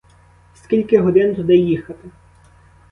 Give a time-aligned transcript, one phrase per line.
[0.55, 2.09] Скільки годин туди їхати?